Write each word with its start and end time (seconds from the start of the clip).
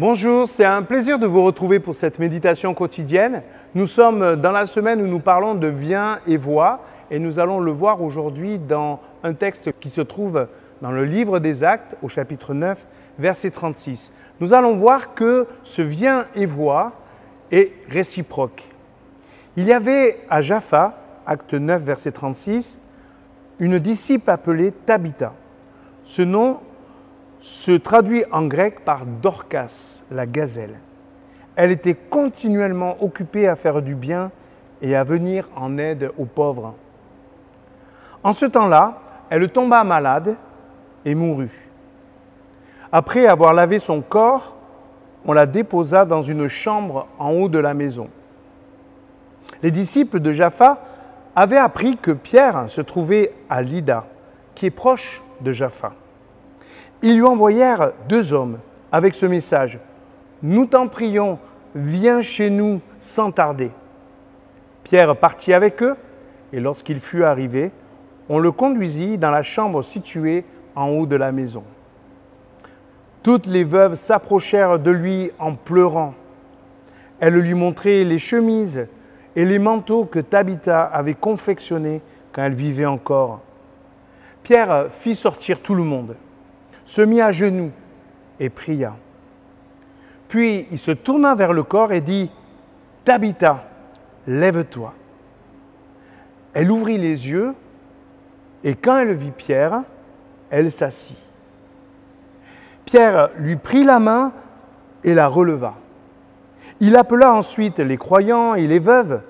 Bonjour, 0.00 0.48
c'est 0.48 0.64
un 0.64 0.82
plaisir 0.82 1.18
de 1.18 1.26
vous 1.26 1.42
retrouver 1.42 1.78
pour 1.78 1.94
cette 1.94 2.18
méditation 2.18 2.72
quotidienne. 2.72 3.42
Nous 3.74 3.86
sommes 3.86 4.36
dans 4.36 4.50
la 4.50 4.64
semaine 4.64 5.02
où 5.02 5.06
nous 5.06 5.20
parlons 5.20 5.54
de 5.54 5.66
Viens 5.66 6.20
et 6.26 6.38
Voix 6.38 6.80
et 7.10 7.18
nous 7.18 7.38
allons 7.38 7.60
le 7.60 7.70
voir 7.70 8.00
aujourd'hui 8.00 8.58
dans 8.58 8.98
un 9.22 9.34
texte 9.34 9.72
qui 9.78 9.90
se 9.90 10.00
trouve 10.00 10.46
dans 10.80 10.90
le 10.90 11.04
livre 11.04 11.38
des 11.38 11.64
Actes 11.64 11.96
au 12.00 12.08
chapitre 12.08 12.54
9, 12.54 12.82
verset 13.18 13.50
36. 13.50 14.10
Nous 14.40 14.54
allons 14.54 14.72
voir 14.72 15.12
que 15.12 15.46
ce 15.64 15.82
Viens 15.82 16.24
et 16.34 16.46
Voix 16.46 16.92
est 17.52 17.70
réciproque. 17.90 18.64
Il 19.58 19.66
y 19.66 19.72
avait 19.74 20.20
à 20.30 20.40
Jaffa, 20.40 20.96
acte 21.26 21.52
9, 21.52 21.82
verset 21.82 22.12
36, 22.12 22.80
une 23.58 23.78
disciple 23.78 24.30
appelée 24.30 24.72
Tabitha. 24.86 25.34
Ce 26.06 26.22
nom 26.22 26.56
se 27.40 27.72
traduit 27.72 28.24
en 28.32 28.46
grec 28.46 28.84
par 28.84 29.06
Dorcas, 29.06 30.02
la 30.10 30.26
gazelle. 30.26 30.78
Elle 31.56 31.70
était 31.70 31.94
continuellement 31.94 33.02
occupée 33.02 33.48
à 33.48 33.56
faire 33.56 33.82
du 33.82 33.94
bien 33.94 34.30
et 34.82 34.94
à 34.96 35.04
venir 35.04 35.48
en 35.56 35.78
aide 35.78 36.10
aux 36.18 36.24
pauvres. 36.24 36.74
En 38.22 38.32
ce 38.32 38.46
temps-là, 38.46 38.98
elle 39.30 39.48
tomba 39.48 39.84
malade 39.84 40.36
et 41.04 41.14
mourut. 41.14 41.68
Après 42.92 43.26
avoir 43.26 43.54
lavé 43.54 43.78
son 43.78 44.00
corps, 44.00 44.56
on 45.24 45.32
la 45.32 45.46
déposa 45.46 46.04
dans 46.04 46.22
une 46.22 46.48
chambre 46.48 47.06
en 47.18 47.30
haut 47.30 47.48
de 47.48 47.58
la 47.58 47.74
maison. 47.74 48.08
Les 49.62 49.70
disciples 49.70 50.20
de 50.20 50.32
Jaffa 50.32 50.78
avaient 51.36 51.58
appris 51.58 51.96
que 51.96 52.10
Pierre 52.10 52.64
se 52.68 52.80
trouvait 52.80 53.32
à 53.48 53.62
Lydda, 53.62 54.06
qui 54.54 54.66
est 54.66 54.70
proche 54.70 55.22
de 55.40 55.52
Jaffa. 55.52 55.92
Ils 57.02 57.16
lui 57.16 57.24
envoyèrent 57.24 57.92
deux 58.08 58.32
hommes 58.32 58.58
avec 58.92 59.14
ce 59.14 59.24
message. 59.24 59.78
Nous 60.42 60.66
t'en 60.66 60.86
prions, 60.86 61.38
viens 61.74 62.20
chez 62.20 62.50
nous 62.50 62.80
sans 62.98 63.30
tarder. 63.30 63.70
Pierre 64.84 65.16
partit 65.16 65.54
avec 65.54 65.82
eux, 65.82 65.96
et 66.52 66.60
lorsqu'il 66.60 67.00
fut 67.00 67.24
arrivé, 67.24 67.70
on 68.28 68.38
le 68.38 68.52
conduisit 68.52 69.16
dans 69.16 69.30
la 69.30 69.42
chambre 69.42 69.82
située 69.82 70.44
en 70.76 70.88
haut 70.88 71.06
de 71.06 71.16
la 71.16 71.32
maison. 71.32 71.64
Toutes 73.22 73.46
les 73.46 73.64
veuves 73.64 73.94
s'approchèrent 73.94 74.78
de 74.78 74.90
lui 74.90 75.30
en 75.38 75.54
pleurant. 75.54 76.14
Elles 77.18 77.34
lui 77.34 77.54
montraient 77.54 78.04
les 78.04 78.18
chemises 78.18 78.86
et 79.36 79.44
les 79.44 79.58
manteaux 79.58 80.04
que 80.04 80.18
Tabitha 80.18 80.82
avait 80.82 81.14
confectionnés 81.14 82.02
quand 82.32 82.42
elle 82.42 82.54
vivait 82.54 82.86
encore. 82.86 83.40
Pierre 84.42 84.86
fit 84.90 85.16
sortir 85.16 85.60
tout 85.60 85.74
le 85.74 85.82
monde 85.82 86.14
se 86.84 87.02
mit 87.02 87.20
à 87.20 87.32
genoux 87.32 87.70
et 88.38 88.48
pria. 88.48 88.96
Puis 90.28 90.66
il 90.70 90.78
se 90.78 90.90
tourna 90.92 91.34
vers 91.34 91.52
le 91.52 91.62
corps 91.62 91.92
et 91.92 92.00
dit, 92.00 92.30
Tabitha, 93.04 93.64
lève-toi. 94.26 94.94
Elle 96.54 96.70
ouvrit 96.70 96.98
les 96.98 97.28
yeux 97.28 97.54
et 98.64 98.74
quand 98.74 98.98
elle 98.98 99.14
vit 99.14 99.30
Pierre, 99.30 99.82
elle 100.50 100.70
s'assit. 100.70 101.16
Pierre 102.84 103.30
lui 103.38 103.56
prit 103.56 103.84
la 103.84 104.00
main 104.00 104.32
et 105.04 105.14
la 105.14 105.28
releva. 105.28 105.74
Il 106.80 106.96
appela 106.96 107.32
ensuite 107.32 107.78
les 107.78 107.96
croyants 107.96 108.54
et 108.54 108.66
les 108.66 108.78
veuves 108.78 109.20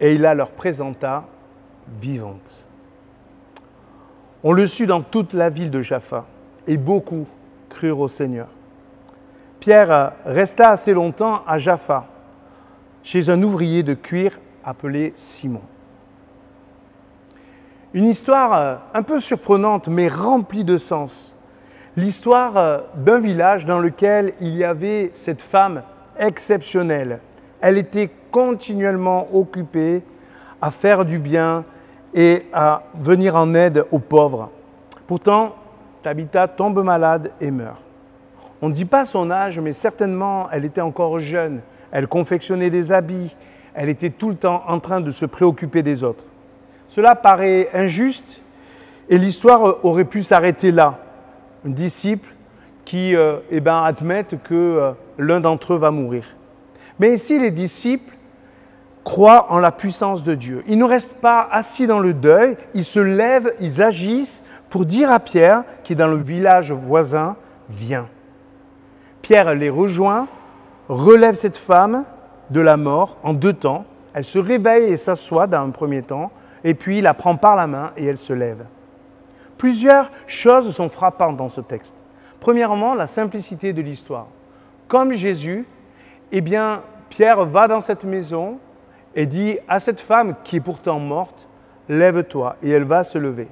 et 0.00 0.14
il 0.14 0.22
la 0.22 0.34
leur 0.34 0.50
présenta 0.50 1.24
vivante. 2.00 2.66
On 4.42 4.52
le 4.52 4.66
sut 4.66 4.86
dans 4.86 5.02
toute 5.02 5.32
la 5.32 5.48
ville 5.48 5.70
de 5.70 5.80
Jaffa 5.80 6.26
et 6.66 6.76
beaucoup 6.76 7.26
crurent 7.68 8.00
au 8.00 8.08
Seigneur. 8.08 8.48
Pierre 9.60 10.12
resta 10.24 10.70
assez 10.70 10.92
longtemps 10.92 11.42
à 11.46 11.58
Jaffa, 11.58 12.06
chez 13.02 13.30
un 13.30 13.42
ouvrier 13.42 13.82
de 13.82 13.94
cuir 13.94 14.38
appelé 14.64 15.12
Simon. 15.16 15.62
Une 17.94 18.04
histoire 18.04 18.52
euh, 18.52 18.76
un 18.92 19.02
peu 19.02 19.20
surprenante 19.20 19.88
mais 19.88 20.08
remplie 20.08 20.64
de 20.64 20.76
sens. 20.76 21.34
L'histoire 21.96 22.56
euh, 22.56 22.78
d'un 22.94 23.18
village 23.18 23.64
dans 23.64 23.78
lequel 23.78 24.34
il 24.40 24.54
y 24.54 24.64
avait 24.64 25.10
cette 25.14 25.40
femme 25.40 25.82
exceptionnelle. 26.18 27.20
Elle 27.60 27.78
était 27.78 28.10
continuellement 28.30 29.28
occupée 29.32 30.02
à 30.60 30.70
faire 30.70 31.04
du 31.04 31.18
bien 31.18 31.64
et 32.12 32.46
à 32.52 32.82
venir 32.98 33.36
en 33.36 33.54
aide 33.54 33.84
aux 33.90 33.98
pauvres. 33.98 34.50
Pourtant, 35.06 35.54
Tabitha 36.06 36.46
tombe 36.46 36.84
malade 36.84 37.32
et 37.40 37.50
meurt. 37.50 37.82
On 38.62 38.68
ne 38.68 38.74
dit 38.74 38.84
pas 38.84 39.04
son 39.04 39.28
âge, 39.28 39.58
mais 39.58 39.72
certainement 39.72 40.46
elle 40.52 40.64
était 40.64 40.80
encore 40.80 41.18
jeune. 41.18 41.62
Elle 41.90 42.06
confectionnait 42.06 42.70
des 42.70 42.92
habits. 42.92 43.34
Elle 43.74 43.88
était 43.88 44.10
tout 44.10 44.28
le 44.28 44.36
temps 44.36 44.62
en 44.68 44.78
train 44.78 45.00
de 45.00 45.10
se 45.10 45.26
préoccuper 45.26 45.82
des 45.82 46.04
autres. 46.04 46.22
Cela 46.86 47.16
paraît 47.16 47.70
injuste 47.74 48.40
et 49.08 49.18
l'histoire 49.18 49.84
aurait 49.84 50.04
pu 50.04 50.22
s'arrêter 50.22 50.70
là. 50.70 51.00
Un 51.66 51.70
disciple 51.70 52.28
qui 52.84 53.16
euh, 53.16 53.38
eh 53.50 53.58
ben, 53.58 53.82
admettent 53.82 54.40
que 54.44 54.54
euh, 54.54 54.92
l'un 55.18 55.40
d'entre 55.40 55.74
eux 55.74 55.78
va 55.78 55.90
mourir. 55.90 56.24
Mais 57.00 57.14
ici, 57.14 57.36
les 57.36 57.50
disciples 57.50 58.14
croient 59.02 59.48
en 59.50 59.58
la 59.58 59.72
puissance 59.72 60.22
de 60.22 60.36
Dieu. 60.36 60.62
Ils 60.68 60.78
ne 60.78 60.84
restent 60.84 61.20
pas 61.20 61.48
assis 61.50 61.88
dans 61.88 61.98
le 61.98 62.14
deuil, 62.14 62.56
ils 62.74 62.84
se 62.84 63.00
lèvent, 63.00 63.52
ils 63.58 63.82
agissent 63.82 64.44
pour 64.70 64.84
dire 64.84 65.10
à 65.10 65.20
Pierre, 65.20 65.64
qui 65.84 65.92
est 65.92 65.96
dans 65.96 66.08
le 66.08 66.16
village 66.16 66.72
voisin, 66.72 67.36
viens. 67.68 68.08
Pierre 69.22 69.54
les 69.54 69.70
rejoint, 69.70 70.28
relève 70.88 71.34
cette 71.34 71.56
femme 71.56 72.04
de 72.50 72.60
la 72.60 72.76
mort 72.76 73.16
en 73.22 73.32
deux 73.32 73.52
temps. 73.52 73.84
Elle 74.14 74.24
se 74.24 74.38
réveille 74.38 74.90
et 74.90 74.96
s'assoit 74.96 75.46
dans 75.46 75.62
un 75.62 75.70
premier 75.70 76.02
temps, 76.02 76.30
et 76.64 76.74
puis 76.74 76.98
il 76.98 77.04
la 77.04 77.14
prend 77.14 77.36
par 77.36 77.56
la 77.56 77.66
main 77.66 77.92
et 77.96 78.06
elle 78.06 78.18
se 78.18 78.32
lève. 78.32 78.64
Plusieurs 79.58 80.10
choses 80.26 80.74
sont 80.74 80.88
frappantes 80.88 81.36
dans 81.36 81.48
ce 81.48 81.60
texte. 81.60 81.94
Premièrement, 82.40 82.94
la 82.94 83.06
simplicité 83.06 83.72
de 83.72 83.82
l'histoire. 83.82 84.26
Comme 84.88 85.12
Jésus, 85.12 85.66
eh 86.32 86.40
bien, 86.40 86.82
Pierre 87.08 87.44
va 87.44 87.66
dans 87.66 87.80
cette 87.80 88.04
maison 88.04 88.58
et 89.14 89.26
dit 89.26 89.58
à 89.68 89.80
cette 89.80 90.00
femme 90.00 90.34
qui 90.44 90.56
est 90.56 90.60
pourtant 90.60 90.98
morte, 90.98 91.48
lève-toi, 91.88 92.56
et 92.62 92.70
elle 92.70 92.84
va 92.84 93.02
se 93.02 93.18
lever 93.18 93.48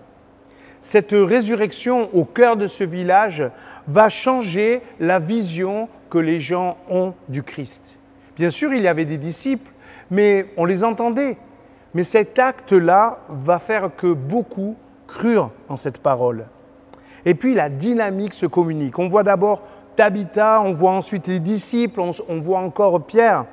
cette 0.85 1.13
résurrection 1.13 2.11
au 2.15 2.27
cœur 2.27 2.59
de 2.59 2.67
ce 2.67 2.85
village 2.85 3.43
va 3.89 4.11
changer 4.11 4.83
la 5.01 5.19
vision 5.19 5.89
que 6.11 6.19
les 6.19 6.41
gens 6.41 6.77
ont 6.91 7.15
du 7.29 7.43
Christ. 7.43 7.97
Bien 8.37 8.51
sûr, 8.51 8.73
il 8.75 8.83
y 8.83 8.87
avait 8.87 9.07
des 9.07 9.17
disciples, 9.17 9.71
mais 10.11 10.47
on 10.59 10.67
les 10.67 10.85
entendait. 10.85 11.39
Mais 11.95 12.05
cet 12.05 12.39
acte-là 12.39 13.21
va 13.31 13.59
faire 13.59 13.97
que 13.97 14.13
beaucoup 14.13 14.77
crurent 15.09 15.53
en 15.71 15.77
cette 15.77 15.99
parole. 15.99 16.45
Et 17.25 17.35
puis 17.35 17.55
la 17.55 17.71
dynamique 17.71 18.35
se 18.35 18.47
communique. 18.47 18.99
On 18.99 19.09
voit 19.09 19.23
d'abord 19.23 19.63
Tabitha, 19.97 20.61
on 20.61 20.75
voit 20.75 20.93
ensuite 20.93 21.27
les 21.27 21.41
disciples, 21.41 22.01
on, 22.29 22.41
voit 22.41 22.61
encore 22.61 23.03
Pierre. 23.03 23.47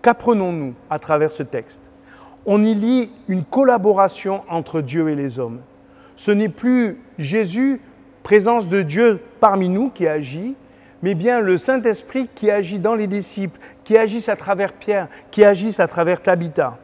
Qu'apprenons-nous 0.00 0.74
à 0.88 1.00
travers 1.00 1.32
ce 1.32 1.42
texte? 1.42 1.82
On 2.46 2.62
y 2.62 2.74
lit 2.74 3.10
une 3.26 3.44
collaboration 3.44 4.42
entre 4.48 4.80
Dieu 4.80 5.08
et 5.08 5.16
les 5.16 5.40
hommes 5.40 5.60
ce 6.20 6.30
n'est 6.30 6.50
plus 6.50 6.98
Jésus, 7.18 7.80
présence 8.22 8.68
de 8.68 8.82
Dieu 8.82 9.20
parmi 9.40 9.70
nous, 9.70 9.88
qui 9.88 10.06
agit, 10.06 10.54
mais 11.02 11.14
bien 11.14 11.40
le 11.40 11.56
Saint-Esprit 11.56 12.28
qui 12.34 12.50
agit 12.50 12.78
dans 12.78 12.94
les 12.94 13.06
disciples, 13.06 13.58
qui 13.84 13.96
agissent 13.96 14.28
à 14.28 14.36
travers 14.36 14.74
Pierre, 14.74 15.08
qui 15.30 15.46
agissent 15.46 15.80
à 15.80 15.88
travers 15.88 16.20
Tabitha. 16.20 16.76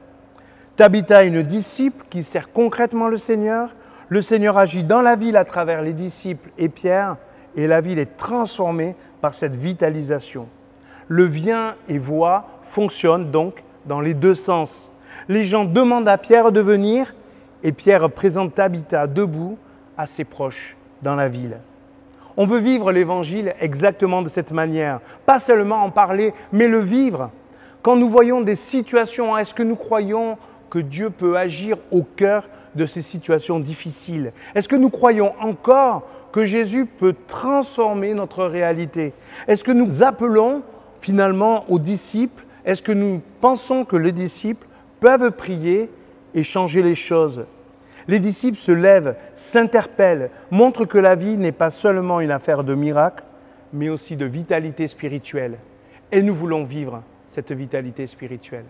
Tabitha 0.77 1.23
est 1.23 1.29
une 1.29 1.43
disciple 1.43 2.03
qui 2.09 2.23
sert 2.23 2.51
concrètement 2.51 3.09
le 3.09 3.19
Seigneur. 3.19 3.77
Le 4.09 4.23
Seigneur 4.23 4.57
agit 4.57 4.85
dans 4.85 5.03
la 5.03 5.17
ville 5.17 5.37
à 5.37 5.45
travers 5.45 5.83
les 5.83 5.93
disciples 5.93 6.49
et 6.57 6.71
Pierre, 6.71 7.19
et 7.57 7.67
la 7.67 7.83
ville 7.83 7.99
est 7.99 8.17
transformée 8.17 8.97
par 9.21 9.35
cette 9.35 9.55
vitalisation. 9.55 10.49
Le 11.09 11.25
vient 11.25 11.75
et 11.91 11.99
voix 11.99 12.47
fonctionne 12.63 13.31
donc 13.31 13.63
dans 13.85 14.01
les 14.01 14.15
deux 14.15 14.35
sens. 14.35 14.91
Les 15.29 15.45
gens 15.45 15.67
demandent 15.67 16.09
à 16.09 16.17
Pierre 16.17 16.53
de 16.53 16.63
venir 16.63 17.13
et 17.67 17.73
Pierre 17.73 18.09
présente 18.11 18.55
Tabitha 18.55 19.09
debout 19.09 19.59
à 19.99 20.07
ses 20.07 20.23
proches 20.23 20.77
dans 21.03 21.17
la 21.17 21.27
ville. 21.27 21.57
On 22.37 22.47
veut 22.47 22.61
vivre 22.61 22.93
l'évangile 22.93 23.57
exactement 23.61 24.23
de 24.23 24.29
cette 24.29 24.53
manière, 24.53 25.01
pas 25.27 25.41
seulement 25.41 25.83
en 25.83 25.91
parler, 25.91 26.33
mais 26.53 26.69
le 26.69 26.79
vivre. 26.79 27.33
Quand 27.83 27.97
nous 27.97 28.09
voyons 28.09 28.41
des 28.41 28.55
situations, 28.55 29.37
est-ce 29.37 29.53
que 29.53 29.65
nous 29.65 29.75
croyons 29.75 30.39
que 30.71 30.79
Dieu 30.79 31.11
peut 31.11 31.37
agir 31.37 31.77
au 31.91 32.05
cœur 32.05 32.49
de 32.77 32.87
ces 32.87 33.03
situations 33.03 33.59
difficiles? 33.59 34.33
Est-ce 34.55 34.69
que 34.69 34.77
nous 34.77 34.91
croyons 34.91 35.35
encore 35.41 36.07
que 36.31 36.45
Jésus 36.45 36.87
peut 36.87 37.17
transformer 37.27 38.15
notre 38.15 38.45
réalité? 38.45 39.13
Est-ce 39.49 39.65
que 39.65 39.73
nous 39.73 40.05
appelons 40.05 40.63
finalement 41.01 41.65
aux 41.69 41.81
disciples? 41.81 42.45
Est-ce 42.65 42.83
que 42.83 42.93
nous 42.93 43.21
pensons 43.41 43.85
que 43.85 43.97
les 43.97 44.13
disciples 44.13 44.69
peuvent 45.01 45.33
prier 45.33 45.91
et 46.33 46.45
changer 46.45 46.81
les 46.81 46.95
choses? 46.95 47.45
Les 48.09 48.21
disciples 48.21 48.59
se 48.59 48.73
lèvent, 48.73 49.17
s'interpellent, 49.35 50.31
montrent 50.51 50.85
que 50.85 50.99
la 50.99 51.15
vie 51.15 51.37
n'est 51.37 51.53
pas 51.53 51.71
seulement 51.71 52.21
une 52.21 52.31
affaire 52.31 52.63
de 52.63 52.75
miracle, 52.75 53.25
mais 53.73 53.89
aussi 53.89 54.17
de 54.17 54.27
vitalité 54.27 54.87
spirituelle. 54.87 55.59
Et 56.13 56.23
nous 56.23 56.35
voulons 56.35 56.65
vivre 56.65 57.03
cette 57.29 57.53
vitalité 57.53 58.07
spirituelle. 58.07 58.65